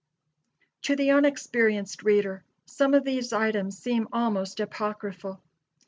To 0.81 0.95
the 0.95 1.11
unexperienced 1.11 2.01
reader 2.01 2.43
some 2.65 2.95
of 2.95 3.03
these 3.03 3.31
items 3.33 3.77
seem 3.77 4.07
almost 4.11 4.59
apocryphal. 4.59 5.39